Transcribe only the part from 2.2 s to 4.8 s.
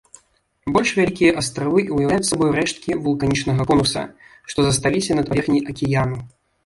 сабою рэшткі вулканічнага конуса, што